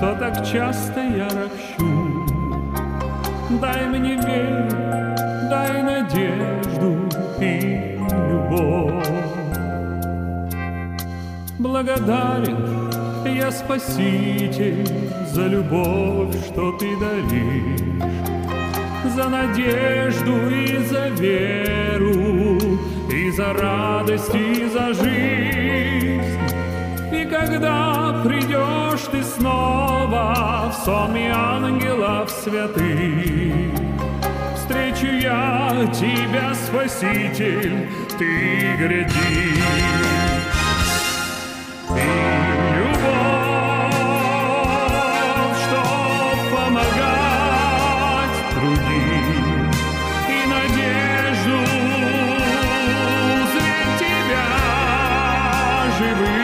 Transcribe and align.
Что 0.00 0.14
так 0.14 0.34
часто 0.46 0.98
я 0.98 1.28
ропщу. 1.28 2.24
Дай 3.60 3.86
мне 3.86 4.16
веру, 4.16 4.70
дай 5.50 5.82
надежду 5.82 6.96
и 7.38 7.98
любовь. 8.30 9.06
Благодарен 11.58 12.90
я 13.26 13.52
Спаситель 13.52 14.88
за 15.34 15.46
любовь, 15.48 16.34
что 16.46 16.72
ты 16.78 16.96
даришь, 16.98 17.80
за 19.14 19.28
надежду 19.28 20.48
и 20.48 20.78
за 20.78 21.08
веру, 21.08 22.58
и 23.12 23.30
за 23.32 23.52
радость, 23.52 24.34
и 24.34 24.66
за 24.66 24.94
жизнь. 24.94 26.49
И 27.12 27.24
когда 27.24 28.22
придешь 28.24 29.08
ты 29.10 29.22
снова 29.24 30.70
в 30.70 30.84
сонме 30.84 31.32
ангелов 31.34 32.30
святых, 32.30 33.74
встречу 34.54 35.06
я 35.06 35.90
тебя, 35.92 36.54
Спаситель, 36.54 37.88
ты 38.16 38.76
гряди. 38.78 39.60
царит 56.10 56.39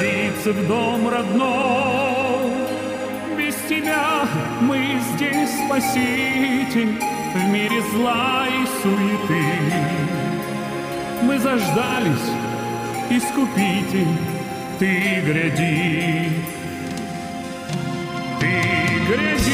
Возвратиться 0.00 0.52
в 0.52 0.66
дом 0.66 1.08
родной. 1.08 2.50
Без 3.36 3.54
тебя 3.68 4.22
мы 4.62 4.98
здесь, 5.14 5.50
Спаситель, 5.66 6.98
В 7.34 7.52
мире 7.52 7.82
зла 7.92 8.46
и 8.48 8.66
суеты. 8.82 9.44
Мы 11.22 11.38
заждались, 11.38 12.30
Искупитель, 13.10 14.16
Ты 14.78 15.20
гряди, 15.26 16.32
Ты 18.40 18.48
гряди. 19.06 19.50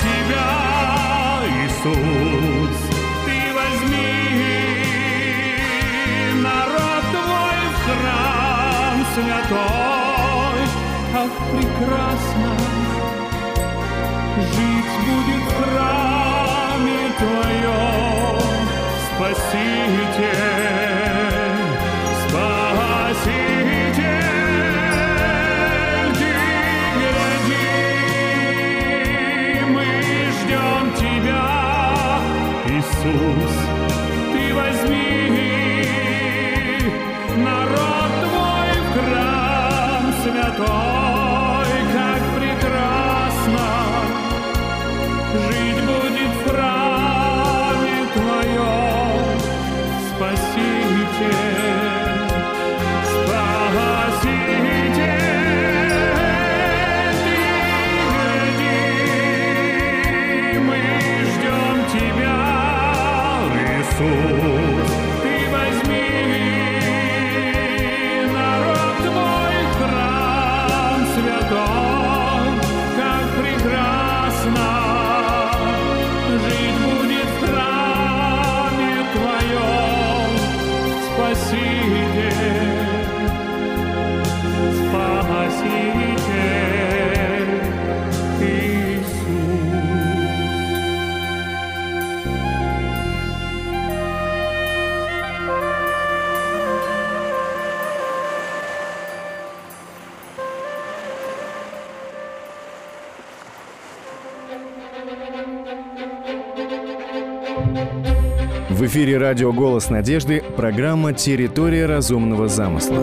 тебя, 0.00 1.40
Иисус, 1.46 2.63
святой, 9.14 10.62
как 11.12 11.30
прекрасно 11.52 12.52
жить 14.52 14.94
будет 15.06 15.42
в 15.42 15.44
храме 15.62 17.00
твоем, 17.18 18.64
Спасите, 19.14 20.32
Спаситель, 22.26 24.02
ты 26.18 26.32
мы 29.68 29.88
ждем 30.40 30.84
тебя, 30.96 31.46
Иисус. 32.66 33.54
Спаситель, 81.54 81.83
В 108.84 108.86
эфире 108.86 109.16
радио 109.16 109.50
«Голос 109.50 109.88
надежды» 109.88 110.44
программа 110.58 111.14
«Территория 111.14 111.86
разумного 111.86 112.48
замысла». 112.48 112.98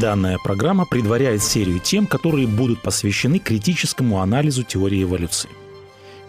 Данная 0.00 0.38
программа 0.42 0.84
предваряет 0.84 1.40
серию 1.40 1.78
тем, 1.78 2.08
которые 2.08 2.48
будут 2.48 2.82
посвящены 2.82 3.38
критическому 3.38 4.20
анализу 4.20 4.64
теории 4.64 5.04
эволюции. 5.04 5.50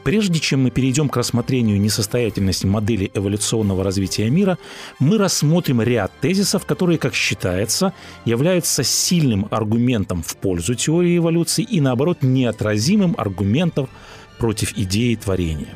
Прежде 0.06 0.40
чем 0.40 0.62
мы 0.62 0.70
перейдем 0.70 1.10
к 1.10 1.18
рассмотрению 1.18 1.82
несостоятельности 1.82 2.68
модели 2.68 3.10
эволюционного 3.16 3.84
развития 3.84 4.30
мира, 4.30 4.60
мы 5.00 5.18
рассмотрим 5.18 5.82
ряд 5.82 6.12
тезисов, 6.22 6.64
которые, 6.64 7.00
как 7.00 7.16
считается, 7.16 7.92
являются 8.24 8.84
сильным 8.84 9.48
аргументом 9.50 10.22
в 10.22 10.38
пользу 10.38 10.76
теории 10.76 11.18
эволюции 11.18 11.64
и, 11.64 11.82
наоборот, 11.82 12.20
неотразимым 12.22 13.16
аргументом 13.18 13.90
против 14.38 14.78
идеи 14.78 15.16
творения. 15.16 15.74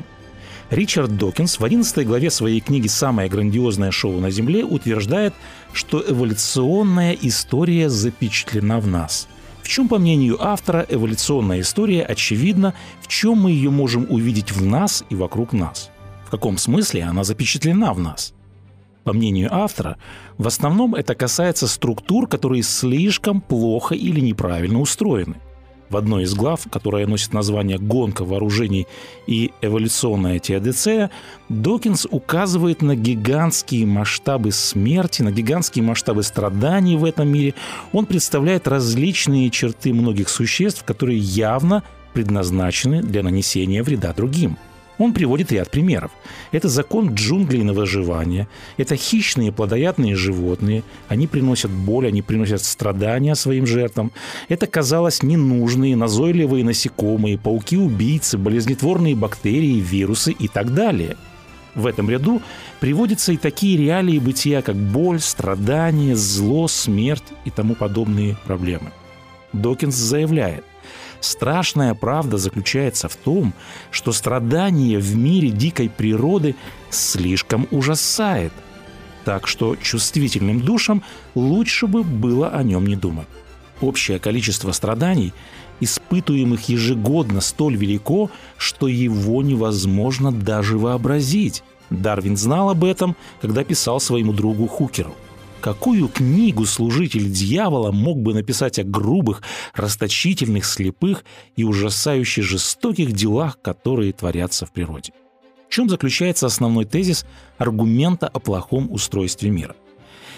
Ричард 0.70 1.16
Докинс 1.16 1.58
в 1.58 1.64
11 1.64 2.06
главе 2.06 2.30
своей 2.30 2.60
книги 2.60 2.86
«Самое 2.86 3.28
грандиозное 3.28 3.90
шоу 3.90 4.20
на 4.20 4.30
Земле» 4.30 4.64
утверждает, 4.64 5.34
что 5.72 6.04
эволюционная 6.06 7.18
история 7.20 7.90
запечатлена 7.90 8.78
в 8.78 8.86
нас. 8.86 9.26
Чем, 9.70 9.86
по 9.86 10.00
мнению 10.00 10.44
автора, 10.44 10.84
эволюционная 10.88 11.60
история 11.60 12.02
очевидна, 12.02 12.74
в 13.00 13.06
чем 13.06 13.42
мы 13.42 13.52
ее 13.52 13.70
можем 13.70 14.04
увидеть 14.10 14.50
в 14.50 14.66
нас 14.66 15.04
и 15.10 15.14
вокруг 15.14 15.52
нас. 15.52 15.90
В 16.26 16.30
каком 16.30 16.58
смысле 16.58 17.04
она 17.04 17.22
запечатлена 17.22 17.94
в 17.94 18.00
нас? 18.00 18.34
По 19.04 19.12
мнению 19.12 19.54
автора, 19.54 19.96
в 20.38 20.48
основном 20.48 20.96
это 20.96 21.14
касается 21.14 21.68
структур, 21.68 22.26
которые 22.26 22.64
слишком 22.64 23.40
плохо 23.40 23.94
или 23.94 24.18
неправильно 24.18 24.80
устроены. 24.80 25.36
В 25.90 25.96
одной 25.96 26.22
из 26.22 26.34
глав, 26.34 26.66
которая 26.70 27.06
носит 27.08 27.32
название 27.32 27.76
«Гонка 27.76 28.24
вооружений 28.24 28.86
и 29.26 29.50
эволюционная 29.60 30.38
теодицея», 30.38 31.10
Докинс 31.48 32.06
указывает 32.08 32.80
на 32.80 32.94
гигантские 32.94 33.86
масштабы 33.86 34.52
смерти, 34.52 35.22
на 35.22 35.32
гигантские 35.32 35.84
масштабы 35.84 36.22
страданий 36.22 36.96
в 36.96 37.04
этом 37.04 37.28
мире. 37.28 37.54
Он 37.92 38.06
представляет 38.06 38.68
различные 38.68 39.50
черты 39.50 39.92
многих 39.92 40.28
существ, 40.28 40.84
которые 40.84 41.18
явно 41.18 41.82
предназначены 42.14 43.02
для 43.02 43.24
нанесения 43.24 43.82
вреда 43.82 44.12
другим– 44.12 44.56
он 45.00 45.14
приводит 45.14 45.50
ряд 45.50 45.70
примеров. 45.70 46.10
Это 46.52 46.68
закон 46.68 47.14
джунглей 47.14 47.62
на 47.62 47.72
выживание, 47.72 48.48
это 48.76 48.96
хищные 48.96 49.50
плодоядные 49.50 50.14
животные, 50.14 50.82
они 51.08 51.26
приносят 51.26 51.70
боль, 51.70 52.06
они 52.06 52.20
приносят 52.20 52.62
страдания 52.62 53.34
своим 53.34 53.66
жертвам. 53.66 54.12
Это, 54.48 54.66
казалось, 54.66 55.22
ненужные, 55.22 55.96
назойливые 55.96 56.64
насекомые, 56.64 57.38
пауки-убийцы, 57.38 58.36
болезнетворные 58.36 59.16
бактерии, 59.16 59.80
вирусы 59.80 60.32
и 60.32 60.48
так 60.48 60.74
далее. 60.74 61.16
В 61.74 61.86
этом 61.86 62.10
ряду 62.10 62.42
приводятся 62.80 63.32
и 63.32 63.38
такие 63.38 63.78
реалии 63.78 64.18
бытия, 64.18 64.60
как 64.60 64.76
боль, 64.76 65.20
страдания, 65.20 66.14
зло, 66.14 66.68
смерть 66.68 67.24
и 67.46 67.50
тому 67.50 67.74
подобные 67.74 68.36
проблемы. 68.44 68.90
Докинс 69.54 69.94
заявляет, 69.94 70.64
Страшная 71.20 71.94
правда 71.94 72.38
заключается 72.38 73.08
в 73.08 73.16
том, 73.16 73.52
что 73.90 74.12
страдание 74.12 74.98
в 74.98 75.16
мире 75.16 75.50
дикой 75.50 75.90
природы 75.90 76.56
слишком 76.88 77.68
ужасает. 77.70 78.52
Так 79.24 79.46
что 79.46 79.76
чувствительным 79.76 80.60
душам 80.60 81.02
лучше 81.34 81.86
бы 81.86 82.02
было 82.02 82.48
о 82.48 82.62
нем 82.62 82.86
не 82.86 82.96
думать. 82.96 83.28
Общее 83.82 84.18
количество 84.18 84.72
страданий, 84.72 85.32
испытуемых 85.80 86.68
ежегодно, 86.68 87.40
столь 87.40 87.76
велико, 87.76 88.30
что 88.56 88.88
его 88.88 89.42
невозможно 89.42 90.32
даже 90.32 90.78
вообразить. 90.78 91.62
Дарвин 91.90 92.36
знал 92.36 92.70
об 92.70 92.84
этом, 92.84 93.16
когда 93.40 93.64
писал 93.64 94.00
своему 94.00 94.32
другу 94.32 94.66
Хукеру– 94.66 95.14
Какую 95.60 96.08
книгу 96.08 96.64
служитель 96.64 97.30
дьявола 97.30 97.92
мог 97.92 98.22
бы 98.22 98.32
написать 98.32 98.78
о 98.78 98.82
грубых, 98.82 99.42
расточительных, 99.74 100.64
слепых 100.64 101.22
и 101.54 101.64
ужасающе 101.64 102.40
жестоких 102.40 103.12
делах, 103.12 103.60
которые 103.60 104.14
творятся 104.14 104.64
в 104.64 104.72
природе? 104.72 105.12
В 105.68 105.72
чем 105.72 105.90
заключается 105.90 106.46
основной 106.46 106.86
тезис 106.86 107.26
аргумента 107.58 108.26
о 108.26 108.38
плохом 108.40 108.90
устройстве 108.90 109.50
мира? 109.50 109.76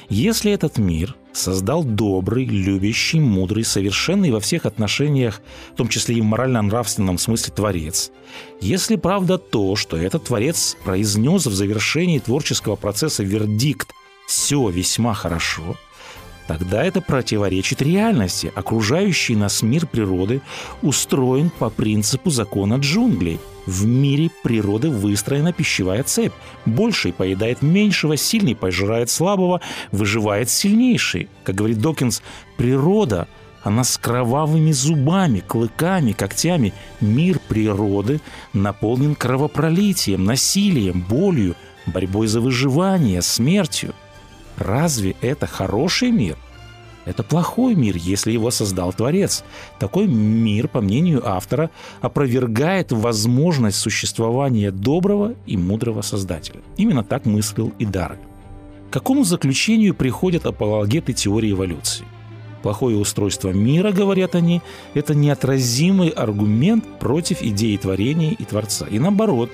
Если 0.08 0.50
этот 0.50 0.76
мир 0.76 1.14
создал 1.32 1.84
добрый, 1.84 2.44
любящий, 2.44 3.20
мудрый, 3.20 3.64
совершенный 3.64 4.32
во 4.32 4.40
всех 4.40 4.66
отношениях, 4.66 5.40
в 5.72 5.76
том 5.76 5.88
числе 5.88 6.16
и 6.16 6.20
в 6.20 6.24
морально-нравственном 6.24 7.16
смысле 7.16 7.54
Творец, 7.54 8.10
если 8.60 8.96
правда 8.96 9.38
то, 9.38 9.76
что 9.76 9.96
этот 9.96 10.24
Творец 10.24 10.76
произнес 10.84 11.46
в 11.46 11.54
завершении 11.54 12.18
творческого 12.18 12.74
процесса 12.74 13.22
вердикт 13.22 13.92
все 14.32 14.70
весьма 14.70 15.12
хорошо, 15.12 15.76
тогда 16.46 16.82
это 16.82 17.02
противоречит 17.02 17.82
реальности. 17.82 18.50
Окружающий 18.54 19.36
нас 19.36 19.60
мир 19.60 19.86
природы 19.86 20.40
устроен 20.80 21.50
по 21.50 21.68
принципу 21.68 22.30
закона 22.30 22.76
джунглей. 22.76 23.38
В 23.66 23.84
мире 23.84 24.30
природы 24.42 24.88
выстроена 24.88 25.52
пищевая 25.52 26.02
цепь. 26.02 26.32
Больший 26.64 27.12
поедает 27.12 27.60
меньшего, 27.60 28.16
сильный 28.16 28.56
пожирает 28.56 29.10
слабого, 29.10 29.60
выживает 29.92 30.48
сильнейший. 30.48 31.28
Как 31.44 31.54
говорит 31.54 31.78
Докинс, 31.78 32.22
природа 32.56 33.28
она 33.62 33.84
с 33.84 33.98
кровавыми 33.98 34.72
зубами, 34.72 35.40
клыками, 35.40 36.12
когтями. 36.12 36.72
Мир 37.02 37.38
природы 37.48 38.22
наполнен 38.54 39.14
кровопролитием, 39.14 40.24
насилием, 40.24 41.02
болью, 41.02 41.54
борьбой 41.84 42.28
за 42.28 42.40
выживание, 42.40 43.20
смертью. 43.20 43.94
Разве 44.56 45.16
это 45.20 45.46
хороший 45.46 46.10
мир? 46.10 46.36
Это 47.04 47.22
плохой 47.22 47.74
мир, 47.74 47.96
если 47.96 48.32
его 48.32 48.50
создал 48.50 48.92
Творец. 48.92 49.42
Такой 49.78 50.06
мир, 50.06 50.68
по 50.68 50.80
мнению 50.80 51.28
автора, 51.28 51.70
опровергает 52.00 52.92
возможность 52.92 53.78
существования 53.78 54.70
доброго 54.70 55.34
и 55.46 55.56
мудрого 55.56 56.02
Создателя. 56.02 56.60
Именно 56.76 57.02
так 57.02 57.26
мыслил 57.26 57.72
и 57.78 57.84
Дарвин. 57.84 58.20
К 58.90 58.92
какому 58.92 59.24
заключению 59.24 59.94
приходят 59.94 60.46
апологеты 60.46 61.12
теории 61.12 61.52
эволюции? 61.52 62.04
Плохое 62.62 62.96
устройство 62.96 63.48
мира, 63.48 63.90
говорят 63.90 64.36
они, 64.36 64.62
это 64.94 65.16
неотразимый 65.16 66.10
аргумент 66.10 66.84
против 67.00 67.42
идеи 67.42 67.76
творения 67.76 68.32
и 68.32 68.44
Творца. 68.44 68.86
И 68.88 69.00
наоборот, 69.00 69.50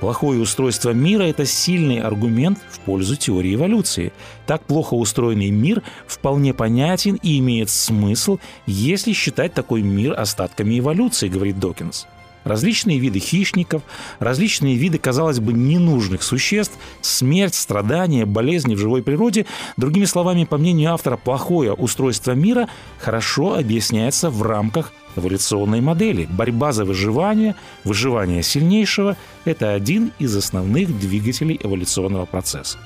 Плохое 0.00 0.40
устройство 0.40 0.90
мира– 0.90 1.22
это 1.24 1.46
сильный 1.46 2.00
аргумент 2.00 2.58
в 2.70 2.80
пользу 2.80 3.16
теории 3.16 3.54
эволюции. 3.54 4.12
Так 4.46 4.62
плохо 4.62 4.94
устроенный 4.94 5.50
мир 5.50 5.82
вполне 6.06 6.52
понятен 6.52 7.18
и 7.22 7.38
имеет 7.38 7.70
смысл, 7.70 8.38
если 8.66 9.12
считать 9.12 9.54
такой 9.54 9.82
мир 9.82 10.18
остатками 10.18 10.78
эволюции, 10.78 11.28
говорит 11.28 11.58
Докинс 11.58 12.06
различные 12.46 12.98
виды 12.98 13.18
хищников, 13.18 13.82
различные 14.18 14.76
виды, 14.76 14.98
казалось 14.98 15.40
бы, 15.40 15.52
ненужных 15.52 16.22
существ, 16.22 16.74
смерть, 17.02 17.54
страдания, 17.54 18.24
болезни 18.24 18.74
в 18.74 18.78
живой 18.78 19.02
природе. 19.02 19.46
Другими 19.76 20.04
словами, 20.04 20.44
по 20.44 20.56
мнению 20.56 20.94
автора, 20.94 21.16
плохое 21.16 21.72
устройство 21.72 22.32
мира 22.32 22.68
хорошо 22.98 23.58
объясняется 23.58 24.30
в 24.30 24.42
рамках 24.42 24.92
эволюционной 25.16 25.80
модели. 25.80 26.26
Борьба 26.30 26.72
за 26.72 26.84
выживание, 26.84 27.56
выживание 27.84 28.42
сильнейшего– 28.42 29.16
это 29.44 29.72
один 29.72 30.12
из 30.18 30.34
основных 30.36 30.98
двигателей 30.98 31.58
эволюционного 31.62 32.26
процесса. 32.26 32.78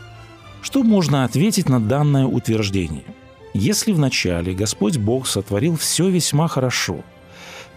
Что 0.62 0.82
можно 0.82 1.24
ответить 1.24 1.68
на 1.68 1.80
данное 1.80 2.26
утверждение? 2.26 3.04
Если 3.52 3.92
вначале 3.92 4.54
Господь 4.54 4.96
Бог 4.96 5.26
сотворил 5.26 5.76
все 5.76 6.08
весьма 6.08 6.46
хорошо, 6.48 7.02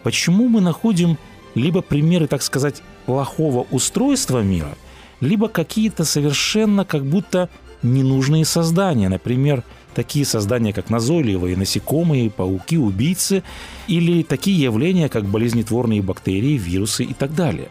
почему 0.03 0.47
мы 0.47 0.61
находим 0.61 1.17
либо 1.55 1.81
примеры, 1.81 2.27
так 2.27 2.41
сказать, 2.41 2.81
плохого 3.05 3.65
устройства 3.71 4.41
мира, 4.41 4.75
либо 5.19 5.47
какие-то 5.47 6.03
совершенно 6.03 6.85
как 6.85 7.05
будто 7.05 7.49
ненужные 7.81 8.45
создания, 8.45 9.09
например, 9.09 9.63
такие 9.93 10.25
создания, 10.25 10.73
как 10.73 10.89
назойливые 10.89 11.55
насекомые, 11.55 12.29
пауки, 12.29 12.77
убийцы, 12.77 13.43
или 13.87 14.23
такие 14.23 14.59
явления, 14.59 15.09
как 15.09 15.25
болезнетворные 15.25 16.01
бактерии, 16.01 16.57
вирусы 16.57 17.03
и 17.03 17.13
так 17.13 17.35
далее. 17.35 17.69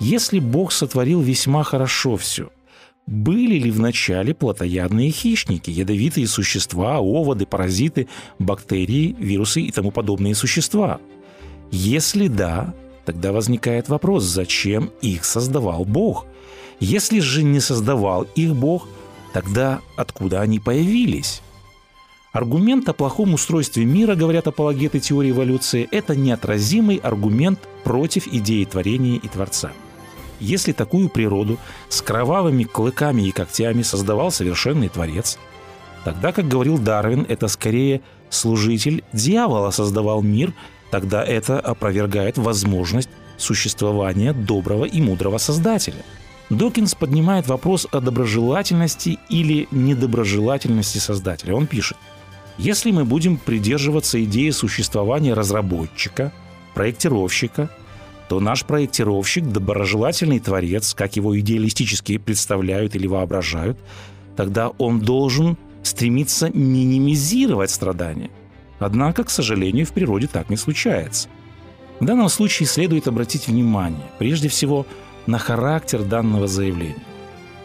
Если 0.00 0.40
Бог 0.40 0.72
сотворил 0.72 1.20
весьма 1.20 1.62
хорошо 1.62 2.16
все, 2.16 2.50
были 3.06 3.58
ли 3.58 3.70
вначале 3.70 4.34
плотоядные 4.34 5.10
хищники, 5.10 5.70
ядовитые 5.70 6.26
существа, 6.26 6.98
оводы, 6.98 7.46
паразиты, 7.46 8.08
бактерии, 8.38 9.14
вирусы 9.18 9.62
и 9.62 9.70
тому 9.70 9.92
подобные 9.92 10.34
существа? 10.34 10.98
Если 11.70 12.26
да, 12.26 12.74
Тогда 13.06 13.30
возникает 13.30 13.88
вопрос, 13.88 14.24
зачем 14.24 14.90
их 15.00 15.24
создавал 15.24 15.84
Бог? 15.84 16.26
Если 16.80 17.20
же 17.20 17.44
не 17.44 17.60
создавал 17.60 18.26
их 18.34 18.54
Бог, 18.54 18.88
тогда 19.32 19.80
откуда 19.96 20.40
они 20.40 20.58
появились? 20.58 21.40
Аргумент 22.32 22.88
о 22.88 22.92
плохом 22.92 23.32
устройстве 23.32 23.84
мира, 23.84 24.16
говорят 24.16 24.48
апологеты 24.48 24.98
теории 24.98 25.30
эволюции, 25.30 25.88
это 25.92 26.16
неотразимый 26.16 26.96
аргумент 26.96 27.60
против 27.84 28.26
идеи 28.26 28.64
творения 28.64 29.18
и 29.18 29.28
Творца. 29.28 29.70
Если 30.40 30.72
такую 30.72 31.08
природу 31.08 31.58
с 31.88 32.02
кровавыми 32.02 32.64
клыками 32.64 33.22
и 33.22 33.30
когтями 33.30 33.82
создавал 33.82 34.32
совершенный 34.32 34.88
Творец, 34.88 35.38
тогда, 36.04 36.32
как 36.32 36.48
говорил 36.48 36.76
Дарвин, 36.76 37.24
это 37.28 37.46
скорее 37.48 38.02
служитель 38.28 39.04
дьявола 39.12 39.70
создавал 39.70 40.22
мир– 40.22 40.52
тогда 40.90 41.24
это 41.24 41.60
опровергает 41.60 42.38
возможность 42.38 43.08
существования 43.36 44.32
доброго 44.32 44.84
и 44.84 45.00
мудрого 45.00 45.38
Создателя. 45.38 46.04
Докинс 46.48 46.94
поднимает 46.94 47.48
вопрос 47.48 47.86
о 47.90 48.00
доброжелательности 48.00 49.18
или 49.28 49.66
недоброжелательности 49.72 50.98
Создателя. 50.98 51.54
Он 51.54 51.66
пишет, 51.66 51.96
если 52.56 52.92
мы 52.92 53.04
будем 53.04 53.36
придерживаться 53.36 54.22
идеи 54.24 54.50
существования 54.50 55.34
разработчика, 55.34 56.32
проектировщика, 56.74 57.68
то 58.28 58.40
наш 58.40 58.64
проектировщик– 58.64 59.44
доброжелательный 59.52 60.40
творец, 60.40 60.94
как 60.94 61.16
его 61.16 61.38
идеалистически 61.38 62.18
представляют 62.18 62.96
или 62.96 63.06
воображают, 63.06 63.78
тогда 64.36 64.68
он 64.68 65.00
должен 65.00 65.56
стремиться 65.82 66.50
минимизировать 66.50 67.70
страдания– 67.70 68.30
Однако, 68.78 69.24
к 69.24 69.30
сожалению, 69.30 69.86
в 69.86 69.92
природе 69.92 70.26
так 70.26 70.50
не 70.50 70.56
случается. 70.56 71.28
В 72.00 72.04
данном 72.04 72.28
случае 72.28 72.66
следует 72.66 73.08
обратить 73.08 73.48
внимание, 73.48 74.04
прежде 74.18 74.48
всего, 74.48 74.86
на 75.26 75.38
характер 75.38 76.02
данного 76.02 76.46
заявления. 76.46 77.02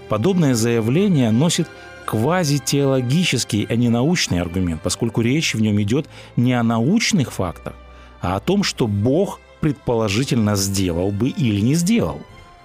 Подобное 0.09 0.55
заявление 0.55 1.31
носит 1.31 1.67
квазитеологический, 2.05 3.65
а 3.69 3.75
не 3.75 3.89
научный 3.89 4.41
аргумент, 4.41 4.81
поскольку 4.81 5.21
речь 5.21 5.53
в 5.53 5.61
нем 5.61 5.81
идет 5.81 6.07
не 6.35 6.53
о 6.53 6.63
научных 6.63 7.31
фактах, 7.31 7.73
а 8.21 8.35
о 8.35 8.39
том, 8.39 8.63
что 8.63 8.87
Бог 8.87 9.39
предположительно 9.59 10.55
сделал 10.55 11.11
бы 11.11 11.29
или 11.29 11.61
не 11.61 11.75
сделал. 11.75 12.21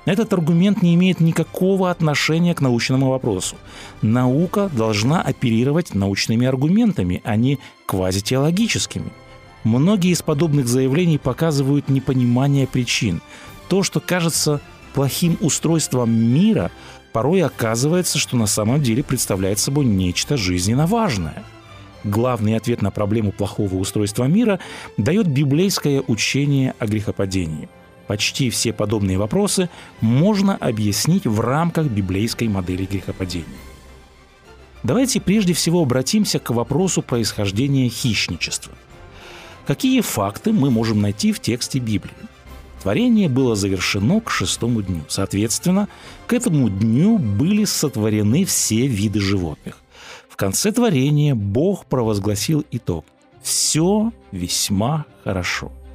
Этот 0.06 0.32
аргумент 0.32 0.82
не 0.82 0.94
имеет 0.94 1.18
никакого 1.20 1.90
отношения 1.90 2.54
к 2.54 2.60
научному 2.60 3.10
вопросу. 3.10 3.56
Наука 4.02 4.70
должна 4.72 5.20
оперировать 5.20 5.94
научными 5.94 6.46
аргументами, 6.46 7.20
а 7.24 7.34
не 7.34 7.58
квазитеологическими. 7.86 9.12
Многие 9.64 10.12
из 10.12 10.22
подобных 10.22 10.68
заявлений 10.68 11.18
показывают 11.18 11.88
непонимание 11.88 12.68
причин. 12.68 13.20
То, 13.68 13.82
что 13.82 13.98
кажется 13.98 14.60
плохим 14.94 15.36
устройством 15.40 16.12
мира, 16.12 16.70
порой 17.12 17.42
оказывается, 17.42 18.18
что 18.18 18.36
на 18.36 18.46
самом 18.46 18.80
деле 18.80 19.02
представляет 19.02 19.58
собой 19.58 19.86
нечто 19.86 20.36
жизненно 20.36 20.86
важное. 20.86 21.42
Главный 22.04 22.56
ответ 22.56 22.80
на 22.80 22.92
проблему 22.92 23.32
плохого 23.32 23.74
устройства 23.74 24.26
мира 24.26 24.60
дает 24.96 25.26
библейское 25.26 26.00
учение 26.06 26.74
о 26.78 26.86
грехопадении– 26.86 27.68
Почти 28.06 28.50
все 28.50 28.72
подобные 28.72 29.18
вопросы 29.18 29.68
можно 30.00 30.56
объяснить 30.56 31.26
в 31.26 31.40
рамках 31.40 31.86
библейской 31.86 32.48
модели 32.48 32.86
грехопадения. 32.86 33.46
Давайте 34.82 35.20
прежде 35.20 35.52
всего 35.52 35.82
обратимся 35.82 36.38
к 36.38 36.50
вопросу 36.50 37.02
происхождения 37.02 37.88
хищничества. 37.88 38.72
Какие 39.66 40.00
факты 40.00 40.52
мы 40.52 40.70
можем 40.70 41.00
найти 41.00 41.32
в 41.32 41.40
тексте 41.40 41.80
Библии? 41.80 42.14
Творение 42.82 43.28
было 43.28 43.56
завершено 43.56 44.20
к 44.20 44.30
шестому 44.30 44.82
дню. 44.82 45.00
Соответственно, 45.08 45.88
к 46.28 46.32
этому 46.32 46.68
дню 46.68 47.18
были 47.18 47.64
сотворены 47.64 48.44
все 48.44 48.86
виды 48.86 49.18
животных. 49.18 49.78
В 50.28 50.36
конце 50.36 50.70
творения 50.70 51.34
Бог 51.34 51.86
провозгласил 51.86 52.64
итог. 52.70 53.04
Все 53.42 54.12
весьма 54.30 55.04
хорошо– 55.24 55.72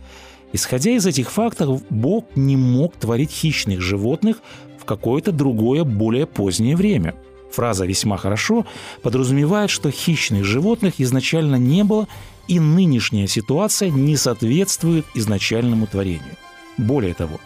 Исходя 0.53 0.91
из 0.91 1.05
этих 1.05 1.31
фактов, 1.31 1.81
Бог 1.89 2.25
не 2.35 2.57
мог 2.57 2.95
творить 2.95 3.31
хищных 3.31 3.81
животных 3.81 4.37
в 4.79 4.85
какое-то 4.85 5.31
другое, 5.31 5.83
более 5.83 6.25
позднее 6.25 6.75
время. 6.75 7.15
Фраза 7.51 7.85
«весьма 7.85 8.17
хорошо» 8.17 8.65
подразумевает, 9.01 9.69
что 9.69 9.91
хищных 9.91 10.43
животных 10.43 10.95
изначально 10.97 11.55
не 11.55 11.83
было, 11.83 12.07
и 12.47 12.59
нынешняя 12.59 13.27
ситуация 13.27 13.89
не 13.89 14.17
соответствует 14.17 15.05
изначальному 15.13 15.87
творению. 15.87 16.35
Более 16.77 17.13
того, 17.13 17.39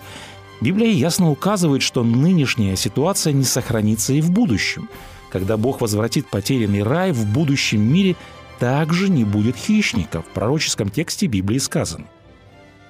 Библия 0.61 0.89
ясно 0.91 1.29
указывает, 1.29 1.81
что 1.81 2.03
нынешняя 2.03 2.75
ситуация 2.75 3.33
не 3.33 3.43
сохранится 3.43 4.13
и 4.13 4.21
в 4.21 4.31
будущем. 4.31 4.89
Когда 5.31 5.57
Бог 5.57 5.81
возвратит 5.81 6.27
потерянный 6.27 6.81
рай, 6.81 7.11
в 7.11 7.25
будущем 7.25 7.81
мире 7.81 8.15
также 8.57 9.09
не 9.09 9.25
будет 9.25 9.57
хищников. 9.57 10.25
В 10.25 10.29
пророческом 10.29 10.89
тексте 10.89 11.27
Библии 11.27 11.57
сказано. 11.57 12.05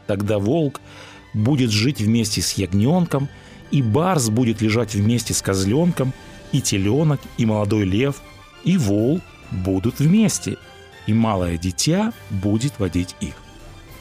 Тогда 0.08 0.40
волк 0.40 0.82
будет 1.34 1.72
жить 1.72 2.00
вместе 2.00 2.42
с 2.42 2.54
ягненком, 2.54 3.28
и 3.72 3.82
барс 3.82 4.30
будет 4.30 4.62
лежать 4.62 4.96
вместе 4.96 5.34
с 5.34 5.42
козленком, 5.42 6.14
и 6.52 6.62
теленок, 6.62 7.20
и 7.38 7.46
молодой 7.46 7.84
лев, 7.84 8.22
и 8.64 8.78
вол 8.78 9.20
будут 9.52 10.00
вместе, 10.00 10.58
и 11.08 11.14
малое 11.14 11.58
дитя 11.58 12.14
будет 12.30 12.80
водить 12.80 13.16
их. 13.20 13.34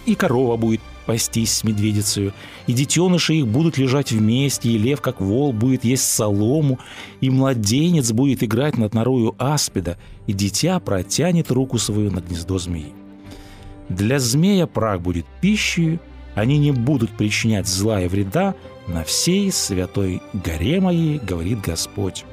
И 0.07 0.15
корова 0.15 0.57
будет 0.57 0.81
пастись 1.07 1.53
с 1.53 1.65
медведицей, 1.65 2.33
и 2.67 2.73
детеныши 2.73 3.35
их 3.35 3.47
будут 3.47 3.79
лежать 3.79 4.13
вместе, 4.13 4.71
и 4.71 4.79
лев, 4.79 5.01
как 5.01 5.21
вол, 5.21 5.53
будет 5.53 5.85
есть 5.85 6.05
солому, 6.05 6.79
и 7.21 7.31
младенец 7.31 8.13
будет 8.13 8.43
играть 8.43 8.77
над 8.79 8.95
норою 8.95 9.35
аспида, 9.39 9.99
и 10.27 10.33
дитя 10.33 10.79
протянет 10.81 11.51
руку 11.51 11.79
свою 11.79 12.11
на 12.11 12.21
гнездо 12.21 12.59
змеи. 12.59 13.04
Для 13.89 14.19
змея 14.19 14.67
прах 14.67 15.01
будет 15.01 15.27
пищей, 15.41 16.01
они 16.35 16.59
не 16.59 16.73
будут 16.73 17.11
причинять 17.11 17.67
зла 17.67 18.01
и 18.01 18.09
вреда 18.09 18.55
на 18.89 19.05
всей 19.05 19.53
святой 19.53 20.23
горе 20.33 20.81
моей, 20.81 21.19
говорит 21.19 21.61
Господь. 21.61 22.25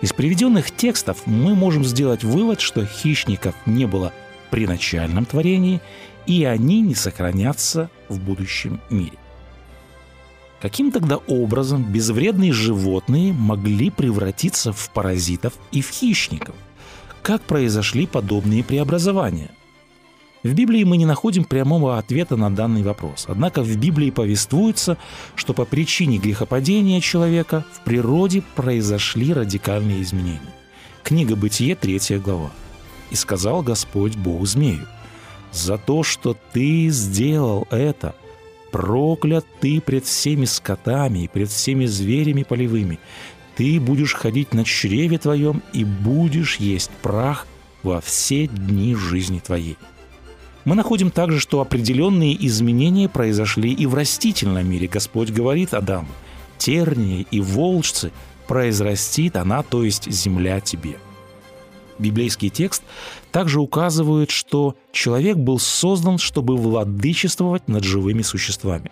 Из 0.00 0.12
приведенных 0.12 0.70
текстов 0.70 1.26
мы 1.26 1.54
можем 1.54 1.84
сделать 1.84 2.24
вывод, 2.24 2.60
что 2.60 2.86
хищников 2.86 3.54
не 3.66 3.86
было 3.86 4.12
при 4.50 4.66
начальном 4.66 5.24
творении, 5.26 5.80
и 6.26 6.44
они 6.44 6.80
не 6.80 6.94
сохранятся 6.94 7.90
в 8.08 8.18
будущем 8.18 8.80
мире. 8.88 9.18
Каким 10.60 10.92
тогда 10.92 11.16
образом 11.16 11.82
безвредные 11.84 12.52
животные 12.52 13.32
могли 13.32 13.90
превратиться 13.90 14.72
в 14.72 14.90
паразитов 14.90 15.54
и 15.72 15.80
в 15.80 15.88
хищников? 15.90 16.54
Как 17.22 17.40
произошли 17.42 18.06
подобные 18.06 18.62
преобразования? 18.62 19.50
В 20.42 20.54
Библии 20.54 20.84
мы 20.84 20.96
не 20.96 21.04
находим 21.04 21.44
прямого 21.44 21.98
ответа 21.98 22.36
на 22.36 22.54
данный 22.54 22.82
вопрос. 22.82 23.26
Однако 23.28 23.62
в 23.62 23.76
Библии 23.76 24.10
повествуется, 24.10 24.96
что 25.34 25.52
по 25.52 25.66
причине 25.66 26.16
грехопадения 26.16 27.00
человека 27.02 27.66
в 27.72 27.84
природе 27.84 28.42
произошли 28.54 29.34
радикальные 29.34 30.02
изменения. 30.02 30.40
Книга 31.02 31.36
Бытие, 31.36 31.76
3 31.76 32.18
глава. 32.18 32.50
«И 33.10 33.16
сказал 33.16 33.62
Господь 33.62 34.16
Бог 34.16 34.46
змею, 34.46 34.86
за 35.52 35.76
то, 35.76 36.02
что 36.02 36.34
ты 36.52 36.88
сделал 36.88 37.66
это, 37.70 38.14
проклят 38.70 39.44
ты 39.60 39.80
пред 39.80 40.06
всеми 40.06 40.46
скотами 40.46 41.24
и 41.24 41.28
пред 41.28 41.50
всеми 41.50 41.84
зверями 41.84 42.44
полевыми. 42.44 42.98
Ты 43.56 43.78
будешь 43.78 44.14
ходить 44.14 44.54
на 44.54 44.64
чреве 44.64 45.18
твоем 45.18 45.62
и 45.74 45.84
будешь 45.84 46.56
есть 46.56 46.90
прах 47.02 47.46
во 47.82 48.00
все 48.00 48.46
дни 48.46 48.94
жизни 48.94 49.38
твоей». 49.40 49.76
Мы 50.64 50.74
находим 50.74 51.10
также, 51.10 51.40
что 51.40 51.60
определенные 51.60 52.34
изменения 52.46 53.08
произошли 53.08 53.72
и 53.72 53.86
в 53.86 53.94
растительном 53.94 54.68
мире. 54.68 54.88
Господь 54.88 55.30
говорит 55.30 55.72
Адаму, 55.74 56.08
тернии 56.58 57.26
и 57.30 57.40
волчцы 57.40 58.12
произрастит 58.46 59.36
она, 59.36 59.62
то 59.62 59.84
есть 59.84 60.10
земля 60.10 60.60
тебе. 60.60 60.98
Библейский 61.98 62.48
текст 62.48 62.82
также 63.30 63.60
указывает, 63.60 64.30
что 64.30 64.74
человек 64.90 65.36
был 65.36 65.58
создан, 65.58 66.18
чтобы 66.18 66.56
владычествовать 66.56 67.68
над 67.68 67.84
живыми 67.84 68.22
существами. 68.22 68.90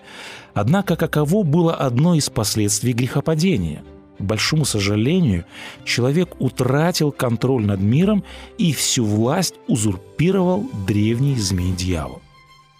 Однако 0.55 0.97
каково 0.97 1.43
было 1.43 1.75
одно 1.75 2.15
из 2.15 2.29
последствий 2.29 2.93
грехопадения– 2.93 3.83
большому 4.19 4.65
сожалению, 4.65 5.45
человек 5.85 6.31
утратил 6.39 7.13
контроль 7.13 7.65
над 7.65 7.81
миром 7.81 8.25
и 8.59 8.73
всю 8.73 9.05
власть 9.05 9.55
узурпировал 9.67 10.69
древний 10.87 11.37
змей-дьявол. 11.37 12.21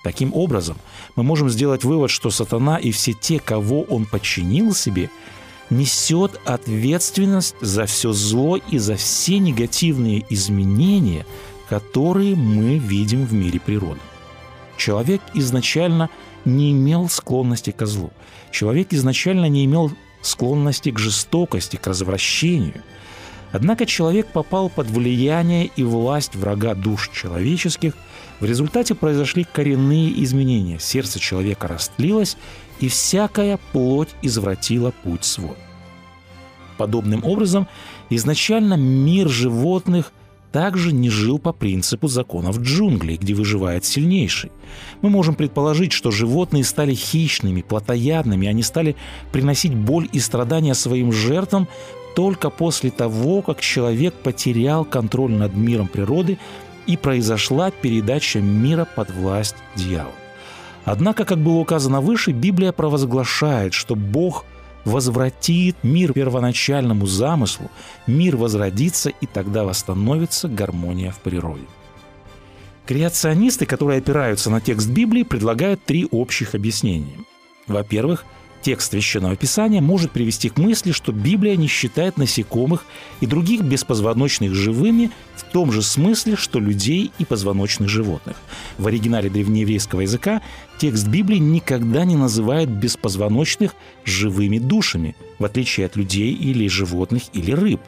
Таким 0.05 0.33
образом, 0.35 0.77
мы 1.17 1.23
можем 1.23 1.51
сделать 1.51 1.85
вывод, 1.85 2.11
что 2.11 2.31
сатана 2.31 2.77
и 2.77 2.93
все 2.93 3.13
те, 3.13 3.41
кого 3.41 3.83
он 3.83 4.07
подчинил 4.07 4.73
себе, 4.75 5.11
несет 5.71 6.41
ответственность 6.45 7.57
за 7.61 7.87
все 7.87 8.13
зло 8.13 8.57
и 8.57 8.79
за 8.79 8.97
все 8.97 9.39
негативные 9.39 10.25
изменения, 10.31 11.27
которые 11.69 12.37
мы 12.37 12.79
видим 12.79 13.27
в 13.27 13.35
мире 13.35 13.61
природы. 13.61 14.01
Человек 14.77 15.21
изначально 15.35 16.09
не 16.45 16.73
имел 16.73 17.09
склонности 17.09 17.73
к 17.73 17.85
злу. 17.85 18.11
Человек 18.51 18.93
изначально 18.93 19.47
не 19.47 19.65
имел 19.65 19.93
склонности 20.29 20.91
к 20.91 20.99
жестокости, 20.99 21.77
к 21.77 21.87
развращению. 21.87 22.83
Однако 23.51 23.87
человек 23.87 24.27
попал 24.29 24.69
под 24.69 24.89
влияние 24.91 25.71
и 25.75 25.83
власть 25.83 26.37
врага 26.37 26.75
душ 26.75 27.11
человеческих, 27.11 27.95
в 28.41 28.45
результате 28.45 28.95
произошли 28.95 29.45
коренные 29.45 30.23
изменения, 30.23 30.79
сердце 30.79 31.19
человека 31.19 31.67
растлилось, 31.67 32.37
и 32.79 32.89
всякая 32.89 33.59
плоть 33.73 34.11
извратила 34.23 34.93
путь 35.03 35.25
свой. 35.25 35.57
Подобным 36.77 37.25
образом, 37.25 37.67
изначально 38.11 38.75
мир 38.75 39.29
животных 39.29 40.13
также 40.53 40.93
не 40.93 41.11
жил 41.11 41.39
по 41.39 41.53
принципу 41.53 42.09
законов 42.09 42.59
джунглей, 42.61 43.17
где 43.17 43.35
выживает 43.35 43.85
сильнейший. 43.85 44.51
Мы 45.03 45.11
можем 45.11 45.35
предположить, 45.35 45.93
что 45.93 46.11
животные 46.11 46.65
стали 46.65 46.95
хищными, 46.95 47.63
плотоядными, 47.63 48.49
они 48.49 48.63
стали 48.63 48.97
приносить 49.33 49.75
боль 49.75 50.09
и 50.13 50.21
страдания 50.21 50.75
своим 50.75 51.13
жертвам 51.13 51.69
только 52.15 52.51
после 52.51 52.91
того, 52.91 53.43
как 53.43 53.61
человек 53.61 54.15
потерял 54.15 54.85
контроль 54.85 55.33
над 55.33 55.55
миром 55.55 55.89
природы 55.89 56.39
и 56.87 56.97
произошла 56.97 57.71
передача 57.71 58.41
мира 58.41 58.87
под 58.97 59.11
власть 59.11 59.57
дьявола. 59.77 60.13
Однако, 60.85 61.25
как 61.25 61.39
было 61.39 61.59
указано 61.59 62.01
выше, 62.01 62.33
Библия 62.33 62.73
провозглашает, 62.73 63.75
что 63.75 63.95
Бог– 63.95 64.45
возвратит 64.89 65.77
мир 65.83 66.13
первоначальному 66.13 67.07
замыслу, 67.07 67.71
мир 68.07 68.37
возродится, 68.37 69.11
и 69.11 69.27
тогда 69.27 69.65
восстановится 69.65 70.49
гармония 70.49 71.13
в 71.13 71.19
природе. 71.19 71.65
Креационисты, 72.87 73.67
которые 73.67 73.99
опираются 73.99 74.51
на 74.51 74.61
текст 74.61 74.89
Библии, 74.89 75.23
предлагают 75.23 75.85
три 75.85 76.09
общих 76.11 76.55
объяснения. 76.55 77.19
Во-первых, 77.67 78.25
Текст 78.69 78.91
Священного 78.91 79.35
Писания 79.35 79.81
может 79.81 80.11
привести 80.11 80.51
к 80.51 80.59
мысли, 80.59 80.93
что 80.93 81.11
Библия 81.11 81.57
не 81.57 81.69
считает 81.69 82.19
насекомых 82.19 82.85
и 83.23 83.25
других 83.25 83.63
беспозвоночных 83.63 84.53
живыми 84.55 85.11
в 85.37 85.45
том 85.45 85.73
же 85.73 85.81
смысле, 85.81 86.37
что 86.37 86.61
людей 86.61 87.11
и 87.19 87.25
позвоночных 87.25 87.89
животных. 87.89 88.37
В 88.77 88.87
оригинале 88.87 89.31
древнееврейского 89.31 90.03
языка 90.03 90.43
текст 90.77 91.09
Библии 91.09 91.39
никогда 91.39 92.05
не 92.05 92.17
называет 92.17 92.69
беспозвоночных 92.69 93.75
живыми 94.05 94.59
душами, 94.59 95.17
в 95.39 95.47
отличие 95.47 95.87
от 95.87 95.97
людей 95.97 96.35
или 96.35 96.69
животных 96.69 97.23
или 97.33 97.53
рыб. 97.53 97.81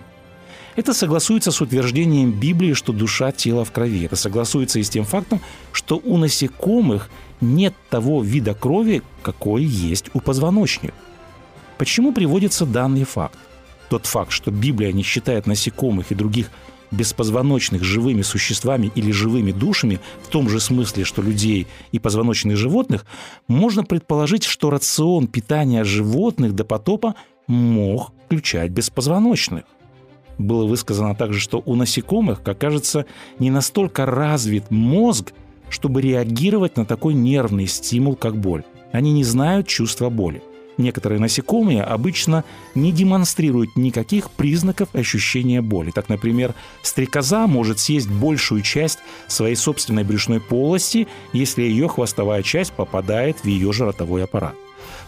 Это 0.80 0.94
согласуется 0.94 1.50
с 1.50 1.60
утверждением 1.60 2.32
Библии, 2.32 2.72
что 2.72 2.94
душа– 2.94 3.32
тело 3.36 3.66
в 3.66 3.70
крови. 3.70 4.06
Это 4.06 4.16
согласуется 4.16 4.78
и 4.78 4.82
с 4.82 4.88
тем 4.88 5.04
фактом, 5.04 5.42
что 5.72 6.00
у 6.02 6.16
насекомых– 6.16 7.10
нет 7.42 7.74
того 7.90 8.22
вида 8.22 8.54
крови, 8.54 9.02
какой 9.20 9.62
есть 9.62 10.06
у 10.14 10.20
позвоночных. 10.20 10.92
Почему 11.76 12.14
приводится 12.14 12.64
данный 12.64 13.04
факт? 13.04 13.38
Тот 13.90 14.06
факт, 14.06 14.32
что 14.32 14.50
Библия 14.50 14.90
не 14.92 15.02
считает 15.02 15.46
насекомых 15.46 16.12
и 16.12 16.14
других 16.14 16.50
беспозвоночных 16.90 17.84
живыми 17.84 18.22
существами 18.22 18.90
или 18.94 19.12
живыми 19.12 19.52
душами, 19.52 20.00
в 20.22 20.28
том 20.28 20.48
же 20.48 20.60
смысле, 20.60 21.04
что 21.04 21.20
людей 21.20 21.66
и 21.92 21.98
позвоночных 21.98 22.56
животных, 22.56 23.04
можно 23.48 23.84
предположить, 23.84 24.44
что 24.44 24.70
рацион 24.70 25.26
питания 25.26 25.84
животных 25.84 26.54
до 26.54 26.64
потопа 26.64 27.16
мог 27.46 28.12
включать 28.24 28.70
беспозвоночных. 28.70 29.64
Было 30.40 30.64
высказано 30.64 31.14
также, 31.14 31.38
что 31.38 31.62
у 31.66 31.74
насекомых, 31.74 32.42
как 32.42 32.57
кажется, 32.57 33.05
не 33.38 33.50
настолько 33.50 34.07
развит 34.07 34.70
мозг, 34.70 35.35
чтобы 35.68 36.00
реагировать 36.00 36.79
на 36.79 36.87
такой 36.87 37.12
нервный 37.12 37.66
стимул, 37.66 38.16
как 38.16 38.37
боль. 38.38 38.64
Они 38.90 39.12
не 39.12 39.22
знают 39.22 39.68
чувства 39.68 40.09
боли. 40.09 40.42
Некоторые 40.79 41.20
насекомые 41.20 41.83
обычно 41.83 42.44
не 42.74 42.90
демонстрируют 42.90 43.76
никаких 43.76 44.31
признаков 44.31 44.88
ощущения 44.94 45.61
боли. 45.61 45.90
Так, 45.90 46.09
например, 46.09 46.55
стрекоза 46.83 47.46
может 47.46 47.79
съесть 47.79 48.09
большую 48.09 48.62
часть 48.62 48.98
своей 49.26 49.57
собственной 49.57 50.05
брюшной 50.05 50.40
полости, 50.40 51.07
если 51.35 51.64
ее 51.64 51.87
хвостовая 51.87 52.42
часть 52.42 52.72
попадает 52.72 53.40
в 53.40 53.44
ее 53.44 53.74
же 53.74 53.85
ротовой 53.85 54.24
аппарат. 54.24 54.55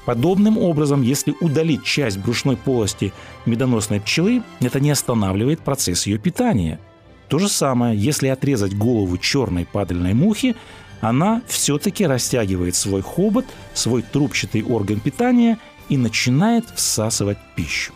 Подобным 0.04 0.58
образом, 0.58 1.02
если 1.02 1.34
удалить 1.40 1.84
часть 1.84 2.18
брюшной 2.18 2.56
полости 2.56 3.12
медоносной 3.46 4.00
пчелы, 4.00 4.42
это 4.60 4.80
не 4.80 4.90
останавливает 4.90 5.60
процесс 5.60 6.06
ее 6.06 6.18
питания– 6.18 6.80
то 7.32 7.38
же 7.38 7.48
самое, 7.48 7.98
если 7.98 8.28
отрезать 8.28 8.76
голову 8.76 9.16
черной 9.16 9.64
падальной 9.64 10.12
мухи, 10.12 10.54
она 11.00 11.40
все-таки 11.48 12.06
растягивает 12.06 12.74
свой 12.74 13.00
хобот, 13.00 13.46
свой 13.72 14.02
трубчатый 14.02 14.62
орган 14.62 15.00
питания 15.00 15.58
и 15.88 15.96
начинает 15.96 16.66
всасывать 16.76 17.38
пищу. 17.56 17.94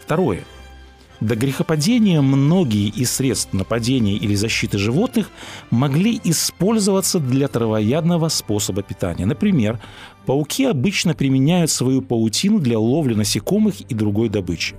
Второе. 0.00 0.44
До 1.20 1.34
грехопадения 1.34 2.22
многие 2.22 2.88
из 2.88 3.10
средств 3.10 3.52
нападения 3.52 4.14
или 4.14 4.36
защиты 4.36 4.78
животных 4.78 5.30
могли 5.70 6.20
использоваться 6.22 7.18
для 7.18 7.48
травоядного 7.48 8.28
способа 8.28 8.82
питания. 8.82 9.26
Например, 9.26 9.80
пауки 10.26 10.64
обычно 10.64 11.14
применяют 11.14 11.72
свою 11.72 12.02
паутину 12.02 12.60
для 12.60 12.78
ловли 12.78 13.14
насекомых 13.14 13.80
и 13.80 13.94
другой 13.94 14.28
добычи. 14.28 14.76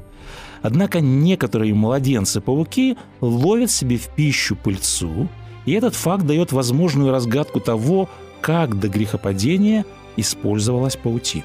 Однако 0.61 1.01
некоторые 1.01 1.73
младенцы-пауки 1.73 2.97
ловят 3.19 3.69
себе 3.69 3.97
в 3.97 4.07
пищу 4.15 4.55
пыльцу, 4.55 5.27
и 5.65 5.73
этот 5.73 5.93
факт 5.93 6.25
дает 6.25 6.53
возможную 6.53 7.11
разгадку 7.11 7.59
того, 7.59 8.09
как 8.39 8.79
до 8.79 8.87
грехопадения 8.87 9.85
использовалась 10.15 10.95
паутина. 10.95 11.43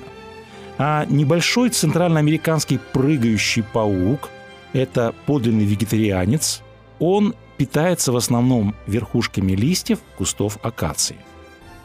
А 0.79 1.05
небольшой 1.07 1.71
центральноамериканский 1.71 2.79
прыгающий 2.93 3.65
паук– 3.65 4.31
это 4.75 5.15
подлинный 5.25 5.65
вегетарианец. 5.65 6.61
Он 6.99 7.35
питается 7.57 8.13
в 8.13 8.17
основном 8.17 8.75
верхушками 8.87 9.53
листьев 9.53 10.01
кустов 10.19 10.59
акации– 10.63 11.17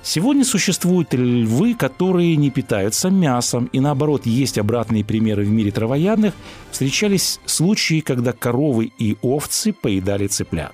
Сегодня 0.02 0.46
существуют 0.46 1.14
львы, 1.14 1.76
которые 1.76 2.36
не 2.38 2.52
питаются 2.52 3.10
мясом, 3.10 3.66
и 3.74 3.80
наоборот, 3.80 4.26
есть 4.26 4.58
обратные 4.58 5.04
примеры 5.04 5.44
в 5.44 5.50
мире 5.50 5.72
травоядных. 5.72 6.34
Встречались 6.72 7.40
случаи, 7.46 8.00
когда 8.00 8.32
коровы 8.32 8.92
и 8.98 9.18
овцы 9.22 9.74
поедали 9.74 10.28
цыплят. 10.28 10.74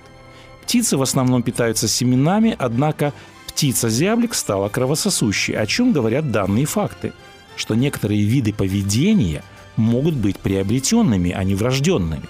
Птицы 0.62 0.96
в 0.96 1.02
основном 1.02 1.42
питаются 1.42 1.88
семенами, 1.88 2.54
однако 2.58 3.12
птица-зяблик 3.48 4.32
стала 4.32 4.68
кровососущей, 4.68 5.56
о 5.56 5.66
чем 5.66 5.92
говорят 5.92 6.30
данные 6.30 6.66
факты. 6.66 7.12
что 7.56 7.74
некоторые 7.74 8.22
виды 8.22 8.52
поведения 8.52 9.42
могут 9.76 10.14
быть 10.14 10.38
приобретенными, 10.38 11.30
а 11.30 11.44
не 11.44 11.54
врожденными. 11.54 12.24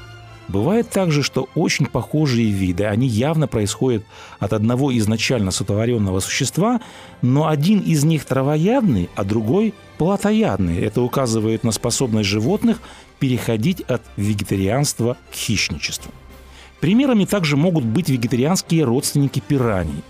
Бывает 0.48 0.88
также, 0.90 1.24
что 1.24 1.48
очень 1.56 1.86
похожие 1.86 2.50
виды, 2.50 2.84
они 2.84 3.08
явно 3.08 3.48
происходят 3.48 4.04
от 4.38 4.52
одного 4.52 4.96
изначально 4.96 5.50
сотворенного 5.50 6.20
существа, 6.20 6.80
но 7.20 7.48
один 7.48 7.80
из 7.80 8.04
них 8.04 8.24
травоядный, 8.24 9.10
а 9.16 9.24
другой 9.24 9.74
плотоядный. 9.98 10.78
Это 10.78 11.02
указывает 11.02 11.64
на 11.64 11.72
способность 11.72 12.28
животных 12.28 12.80
переходить 13.18 13.80
от 13.82 14.02
вегетарианства 14.16 15.16
к 15.32 15.34
хищничеству. 15.34 16.12
Примерами 16.80 17.24
также 17.24 17.56
могут 17.56 17.84
быть 17.84 18.08
вегетарианские 18.08 18.84
родственники 18.84 19.40
пираний. 19.40 20.04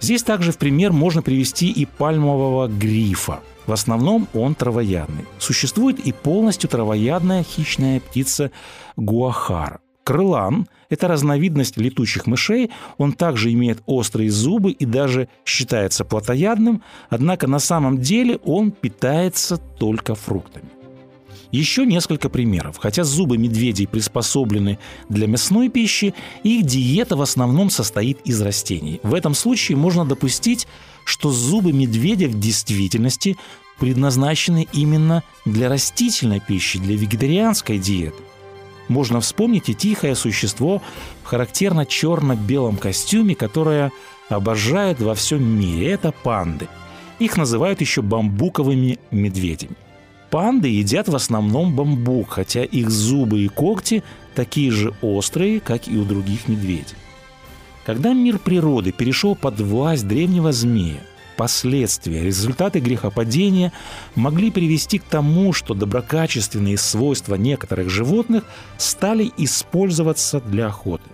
Здесь 0.00 0.22
также 0.22 0.52
в 0.52 0.58
пример 0.58 0.92
можно 0.92 1.22
привести 1.22 1.70
и 1.70 1.86
пальмового 1.86 2.66
грифа. 2.66 3.40
В 3.66 3.72
основном 3.72 4.28
он 4.34 4.54
травоядный. 4.54 5.24
Существует 5.38 6.00
и 6.00 6.12
полностью 6.12 6.68
травоядная 6.68 7.42
хищная 7.42 8.00
птица 8.00 8.50
гуахара. 8.96 9.80
Крылан– 10.04 10.66
это 10.90 11.06
разновидность 11.06 11.76
летучих 11.76 12.26
мышей, 12.26 12.70
он 12.98 13.12
также 13.12 13.52
имеет 13.52 13.82
острые 13.86 14.30
зубы 14.30 14.72
и 14.72 14.84
даже 14.84 15.28
считается 15.44 16.04
плотоядным, 16.04 16.82
однако 17.08 17.46
на 17.46 17.60
самом 17.60 17.98
деле 17.98 18.38
он 18.44 18.72
питается 18.72 19.58
только 19.58 20.16
фруктами. 20.16 20.81
Еще 21.52 21.84
несколько 21.84 22.30
примеров. 22.30 22.78
Хотя 22.78 23.04
зубы 23.04 23.36
медведей 23.36 23.86
приспособлены 23.86 24.78
для 25.10 25.26
мясной 25.26 25.68
пищи, 25.68 26.14
их 26.42 26.64
диета 26.64 27.14
в 27.14 27.22
основном 27.22 27.68
состоит 27.68 28.18
из 28.24 28.40
растений. 28.40 29.00
В 29.02 29.12
этом 29.14 29.34
случае 29.34 29.76
можно 29.76 30.06
допустить, 30.06 30.66
что 31.04 31.30
зубы 31.30 31.72
медведя 31.72 32.26
в 32.26 32.40
действительности 32.40 33.36
предназначены 33.78 34.66
именно 34.72 35.22
для 35.44 35.68
растительной 35.68 36.40
пищи, 36.40 36.78
для 36.78 36.96
вегетарианской 36.96 37.78
диеты. 37.78 38.22
Можно 38.88 39.20
вспомнить 39.20 39.68
и 39.68 39.74
тихое 39.74 40.14
существо 40.14 40.82
в 41.22 41.26
характерно 41.26 41.84
черно-белом 41.84 42.78
костюме, 42.78 43.34
которое 43.34 43.92
обожает 44.30 45.00
во 45.00 45.14
всем 45.14 45.42
мире. 45.44 45.90
Это 45.90 46.12
панды. 46.12 46.68
Их 47.18 47.36
называют 47.36 47.80
еще 47.80 48.00
бамбуковыми 48.00 48.98
медведями. 49.10 49.76
Панды 50.32 50.68
едят 50.68 51.08
в 51.08 51.14
основном 51.14 51.76
бамбук, 51.76 52.30
хотя 52.30 52.64
их 52.64 52.88
зубы 52.88 53.40
и 53.40 53.48
когти 53.48 54.02
такие 54.34 54.70
же 54.70 54.94
острые, 55.02 55.60
как 55.60 55.86
и 55.88 55.98
у 55.98 56.06
других 56.06 56.48
медведей. 56.48 56.96
Когда 57.84 58.14
мир 58.14 58.38
природы 58.38 58.92
перешел 58.92 59.36
под 59.36 59.60
власть 59.60 60.08
древнего 60.08 60.50
змея, 60.50 61.00
последствия, 61.36 62.22
результаты 62.22 62.80
грехопадения 62.80 63.74
могли 64.14 64.50
привести 64.50 64.98
к 64.98 65.04
тому, 65.04 65.52
что 65.52 65.74
доброкачественные 65.74 66.78
свойства 66.78 67.34
некоторых 67.34 67.90
животных 67.90 68.44
стали 68.78 69.30
использоваться 69.36 70.40
для 70.40 70.68
охоты. 70.68 71.10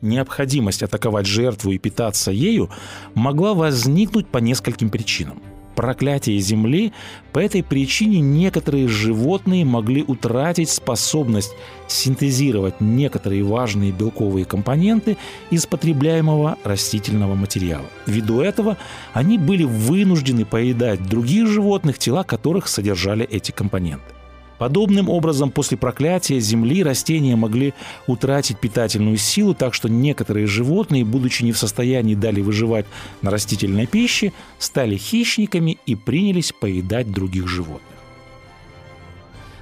Необходимость 0.00 0.82
атаковать 0.82 1.26
жертву 1.26 1.72
и 1.72 1.78
питаться 1.78 2.30
ею 2.30 2.70
могла 3.12 3.52
возникнуть 3.52 4.26
по 4.28 4.38
нескольким 4.38 4.88
причинам– 4.88 5.42
проклятие 5.74 6.38
Земли, 6.38 6.92
по 7.32 7.38
этой 7.38 7.62
причине 7.62 8.20
некоторые 8.20 8.88
животные 8.88 9.64
могли 9.64 10.02
утратить 10.02 10.70
способность 10.70 11.52
синтезировать 11.88 12.80
некоторые 12.80 13.42
важные 13.42 13.92
белковые 13.92 14.44
компоненты 14.44 15.16
из 15.50 15.66
потребляемого 15.66 16.58
растительного 16.64 17.34
материала. 17.34 17.86
Ввиду 18.06 18.40
этого 18.40 18.76
они 19.12 19.38
были 19.38 19.64
вынуждены 19.64 20.44
поедать 20.44 21.06
других 21.06 21.48
животных, 21.48 21.98
тела 21.98 22.24
которых 22.24 22.68
содержали 22.68 23.26
эти 23.26 23.50
компоненты. 23.50 24.14
Подобным 24.58 25.08
образом, 25.08 25.50
после 25.50 25.76
проклятия 25.76 26.38
Земли 26.38 26.82
растения 26.82 27.34
могли 27.34 27.74
утратить 28.06 28.60
питательную 28.60 29.16
силу, 29.16 29.54
так 29.54 29.74
что 29.74 29.88
некоторые 29.88 30.46
животные, 30.46 31.04
будучи 31.04 31.42
не 31.42 31.52
в 31.52 31.58
состоянии 31.58 32.14
далее 32.14 32.44
выживать 32.44 32.86
на 33.20 33.30
растительной 33.30 33.86
пище, 33.86 34.32
стали 34.58 34.96
хищниками 34.96 35.78
и 35.86 35.96
принялись 35.96 36.52
поедать 36.52 37.10
других 37.10 37.48
животных. 37.48 37.82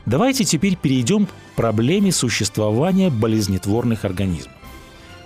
Давайте 0.05 0.45
теперь 0.45 0.77
перейдем 0.77 1.27
к 1.27 1.31
проблеме 1.57 2.13
существования 2.13 3.09
болезнетворных 3.09 4.05
организмов. 4.05 4.53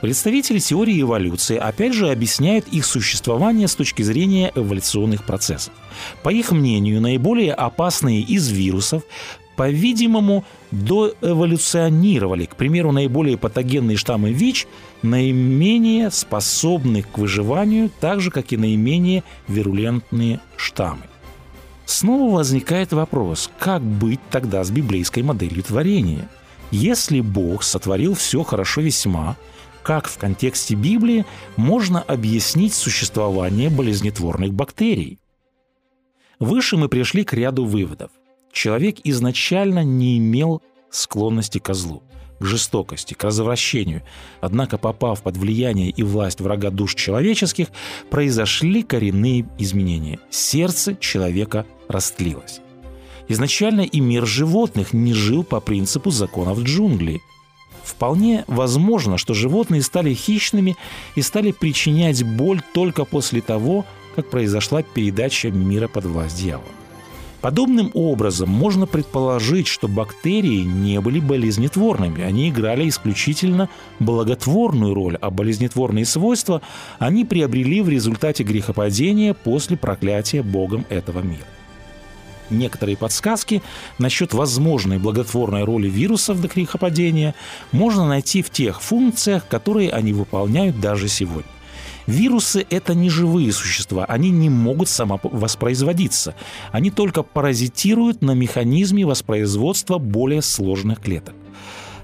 Представители 0.02 0.58
теории 0.58 1.00
эволюции 1.00 1.56
опять 1.56 1.94
же 1.94 2.10
объясняют 2.10 2.68
их 2.68 2.84
существование 2.84 3.66
с 3.66 3.74
точки 3.74 4.02
зрения 4.02 4.52
эволюционных 4.54 5.24
процессов. 5.24 5.72
По 6.22 6.28
их 6.28 6.52
мнению, 6.52 7.00
наиболее 7.00 7.54
опасные 7.54 8.20
из 8.20 8.48
вирусов 8.48 9.02
по-видимому, 9.56 10.44
доэволюционировали. 10.70 12.44
К 12.44 12.56
примеру, 12.56 12.92
наиболее 12.92 13.38
патогенные 13.38 13.96
штаммы 13.96 14.32
ВИЧ 14.32 14.66
наименее 15.02 16.10
способны 16.10 17.02
к 17.02 17.18
выживанию, 17.18 17.90
так 18.00 18.20
же, 18.20 18.30
как 18.30 18.52
и 18.52 18.56
наименее 18.56 19.24
вирулентные 19.48 20.40
штаммы. 20.56 21.04
Снова 21.86 22.36
возникает 22.36 22.92
вопрос, 22.92 23.50
как 23.58 23.82
быть 23.82 24.20
тогда 24.30 24.62
с 24.64 24.70
библейской 24.70 25.22
моделью 25.22 25.62
творения? 25.62 26.28
Если 26.70 27.20
Бог 27.20 27.62
сотворил 27.62 28.14
все 28.14 28.42
хорошо 28.42 28.80
весьма, 28.80 29.36
как 29.84 30.08
в 30.08 30.18
контексте 30.18 30.74
Библии 30.74 31.24
можно 31.56 32.02
объяснить 32.02 32.74
существование 32.74 33.70
болезнетворных 33.70 34.52
бактерий? 34.52 35.20
Выше 36.40 36.76
мы 36.76 36.88
пришли 36.88 37.24
к 37.24 37.32
ряду 37.32 37.64
выводов– 37.64 38.10
человек 38.56 38.96
изначально 39.04 39.84
не 39.84 40.16
имел 40.16 40.62
склонности 40.90 41.58
к 41.58 41.74
злу, 41.74 42.02
к 42.40 42.44
жестокости, 42.44 43.12
к 43.12 43.22
развращению. 43.22 44.02
Однако, 44.40 44.78
попав 44.78 45.22
под 45.22 45.36
влияние 45.36 45.90
и 45.90 46.02
власть 46.02 46.40
врага 46.40 46.70
душ 46.70 46.94
человеческих, 46.94 47.68
произошли 48.10 48.82
коренные 48.82 49.46
изменения. 49.58 50.18
Сердце 50.30 50.96
человека 50.96 51.66
растлилось. 51.86 52.60
Изначально 53.28 53.82
и 53.82 54.00
мир 54.00 54.24
животных 54.24 54.94
не 54.94 55.12
жил 55.12 55.44
по 55.44 55.60
принципу 55.60 56.10
законов 56.10 56.60
джунглей. 56.60 57.20
Вполне 57.84 58.44
возможно, 58.46 59.18
что 59.18 59.34
животные 59.34 59.82
стали 59.82 60.14
хищными 60.14 60.76
и 61.14 61.22
стали 61.22 61.52
причинять 61.52 62.22
боль 62.24 62.62
только 62.72 63.04
после 63.04 63.42
того, 63.42 63.84
как 64.14 64.30
произошла 64.30 64.82
передача 64.82 65.50
мира 65.50 65.88
под 65.88 66.06
власть 66.06 66.38
дьявола. 66.38 66.75
Подобным 67.46 67.92
образом 67.94 68.48
можно 68.48 68.88
предположить, 68.88 69.68
что 69.68 69.86
бактерии 69.86 70.64
не 70.64 71.00
были 71.00 71.20
болезнетворными, 71.20 72.24
они 72.24 72.48
играли 72.48 72.88
исключительно 72.88 73.68
благотворную 74.00 74.94
роль, 74.94 75.16
а 75.20 75.30
болезнетворные 75.30 76.06
свойства 76.06 76.60
они 76.98 77.24
приобрели 77.24 77.82
в 77.82 77.88
результате 77.88 78.42
грехопадения 78.42 79.32
после 79.32 79.76
проклятия 79.76 80.42
Богом 80.42 80.86
этого 80.88 81.20
мира. 81.20 81.46
Некоторые 82.50 82.96
подсказки 82.96 83.62
насчет 84.00 84.34
возможной 84.34 84.98
благотворной 84.98 85.62
роли 85.62 85.88
вирусов 85.88 86.40
до 86.40 86.48
грехопадения 86.48 87.36
можно 87.70 88.08
найти 88.08 88.42
в 88.42 88.50
тех 88.50 88.82
функциях, 88.82 89.46
которые 89.46 89.90
они 89.90 90.12
выполняют 90.12 90.80
даже 90.80 91.06
сегодня. 91.06 91.55
Вирусы– 92.06 92.64
это 92.70 92.94
не 92.94 93.10
живые 93.10 93.52
существа, 93.52 94.04
они 94.04 94.30
не 94.30 94.48
могут 94.48 94.88
самовоспроизводиться. 94.88 96.34
Они 96.70 96.90
только 96.90 97.22
паразитируют 97.22 98.22
на 98.22 98.32
механизме 98.32 99.04
воспроизводства 99.04 99.98
более 99.98 100.42
сложных 100.42 101.00
клеток. 101.00 101.34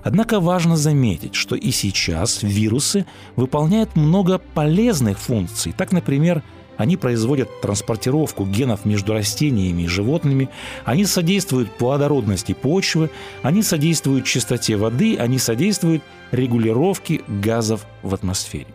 Однако 0.02 0.40
важно 0.40 0.76
заметить, 0.76 1.36
что 1.36 1.54
и 1.54 1.70
сейчас 1.70 2.42
вирусы 2.42 3.06
выполняют 3.36 3.94
много 3.94 4.38
полезных 4.38 5.18
функций. 5.18 5.72
Так, 5.76 5.92
например, 5.92 6.42
они 6.76 6.96
производят 6.96 7.60
транспортировку 7.60 8.44
генов 8.44 8.84
между 8.84 9.12
растениями 9.12 9.82
и 9.82 9.86
животными, 9.86 10.48
они 10.84 11.04
содействуют 11.04 11.70
плодородности 11.76 12.52
почвы, 12.54 13.10
они 13.42 13.62
содействуют 13.62 14.24
чистоте 14.24 14.76
воды, 14.76 15.16
они 15.16 15.38
содействуют 15.38 16.02
регулировке 16.32 17.20
газов 17.28 17.86
в 18.02 18.12
атмосфере. 18.14 18.66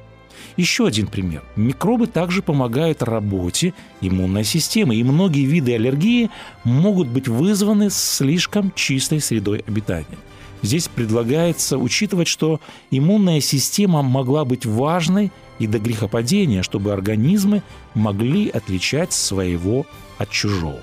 Еще 0.57 0.87
один 0.87 1.05
пример. 1.05 1.43
Микробы 1.55 2.07
также 2.07 2.41
помогают 2.41 3.03
работе 3.03 3.75
иммунной 4.01 4.43
системы, 4.43 4.95
и 4.95 5.03
многие 5.03 5.45
виды 5.45 5.75
аллергии 5.75 6.31
могут 6.63 7.07
быть 7.07 7.27
вызваны 7.27 7.89
слишком 7.91 8.71
чистой 8.75 9.21
средой 9.21 9.59
обитания. 9.67 10.17
Здесь 10.63 10.87
предлагается 10.87 11.77
учитывать, 11.77 12.27
что 12.27 12.59
иммунная 12.89 13.39
система 13.39 14.01
могла 14.01 14.43
быть 14.45 14.65
важной 14.65 15.31
и 15.59 15.67
до 15.67 15.77
грехопадения, 15.77 16.63
чтобы 16.63 16.91
организмы 16.91 17.61
могли 17.93 18.49
отличать 18.49 19.13
своего 19.13 19.85
от 20.17 20.31
чужого. 20.31 20.81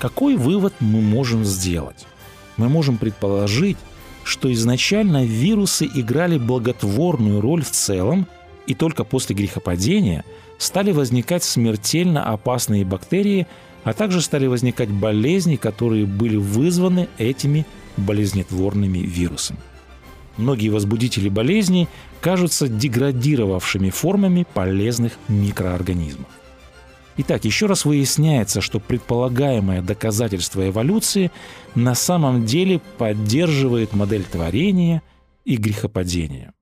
Какой 0.00 0.34
вывод 0.34 0.74
мы 0.80 1.00
можем 1.00 1.44
сделать? 1.44 2.06
Мы 2.56 2.68
можем 2.68 2.98
предположить, 2.98 3.76
что 4.24 4.52
изначально 4.52 5.24
вирусы 5.24 5.88
играли 5.94 6.38
благотворную 6.38 7.40
роль 7.40 7.62
в 7.62 7.70
целом 7.70 8.26
и 8.66 8.74
только 8.74 9.04
после 9.04 9.34
грехопадения 9.34 10.24
стали 10.58 10.92
возникать 10.92 11.44
смертельно 11.44 12.24
опасные 12.24 12.84
бактерии, 12.84 13.46
а 13.84 13.92
также 13.92 14.20
стали 14.20 14.46
возникать 14.46 14.90
болезни, 14.90 15.56
которые 15.56 16.06
были 16.06 16.36
вызваны 16.36 17.08
этими 17.18 17.66
болезнетворными 17.96 18.98
вирусами. 18.98 19.58
Многие 20.36 20.68
возбудители 20.68 21.28
болезней 21.28 21.88
кажутся 22.20 22.68
деградировавшими 22.68 23.90
формами 23.90 24.46
полезных 24.54 25.12
микроорганизмов. 25.28 26.28
Итак, 27.18 27.44
еще 27.44 27.66
раз 27.66 27.84
выясняется, 27.84 28.62
что 28.62 28.80
предполагаемое 28.80 29.82
доказательство 29.82 30.66
эволюции 30.66 31.30
на 31.74 31.94
самом 31.94 32.46
деле 32.46 32.80
поддерживает 32.96 33.92
модель 33.92 34.24
творения 34.24 35.02
и 35.44 35.56
грехопадения. 35.56 36.54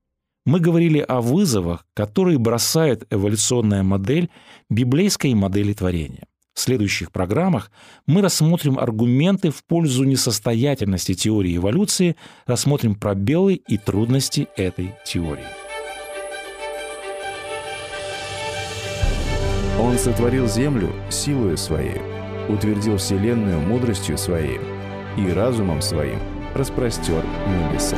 Мы 0.45 0.59
говорили 0.59 0.99
о 0.99 1.21
вызовах, 1.21 1.85
которые 1.93 2.39
бросает 2.39 3.05
эволюционная 3.11 3.83
модель 3.83 4.29
библейской 4.69 5.33
модели 5.35 5.73
творения. 5.73 6.25
В 6.53 6.59
следующих 6.59 7.11
программах 7.11 7.71
мы 8.07 8.21
рассмотрим 8.21 8.77
аргументы 8.77 9.51
в 9.51 9.63
пользу 9.63 10.03
несостоятельности 10.03 11.13
теории 11.13 11.55
эволюции, 11.55 12.15
рассмотрим 12.45 12.95
пробелы 12.95 13.53
и 13.55 13.77
трудности 13.77 14.47
этой 14.57 14.93
теории. 15.05 15.45
Он 19.79 19.97
сотворил 19.97 20.47
землю 20.47 20.91
силою 21.09 21.57
своей, 21.57 22.01
утвердил 22.49 22.97
вселенную 22.97 23.59
мудростью 23.59 24.17
своей 24.17 24.59
и 25.17 25.31
разумом 25.31 25.81
своим 25.81 26.19
распростер 26.53 27.23
небеса. 27.47 27.97